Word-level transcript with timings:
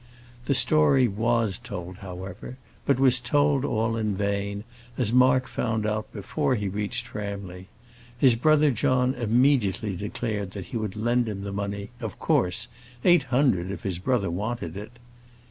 The 0.45 0.55
story 0.55 1.07
was 1.07 1.59
told, 1.59 1.97
however; 1.97 2.57
but 2.87 2.97
was 2.99 3.19
told 3.19 3.63
all 3.63 3.95
in 3.95 4.15
vain, 4.17 4.63
as 4.97 5.13
Mark 5.13 5.47
found 5.47 5.85
out 5.85 6.11
before 6.11 6.55
he 6.55 6.67
reached 6.67 7.05
Framley. 7.05 7.67
His 8.17 8.33
brother 8.33 8.71
John 8.71 9.13
immediately 9.13 9.95
declared 9.95 10.53
that 10.53 10.65
he 10.73 10.77
would 10.77 10.95
lend 10.95 11.29
him 11.29 11.43
the 11.43 11.53
money, 11.53 11.91
of 11.99 12.17
course 12.17 12.67
eight 13.05 13.25
hundred, 13.29 13.69
if 13.69 13.83
his 13.83 13.99
brother 13.99 14.31
wanted 14.31 14.75
it. 14.75 14.93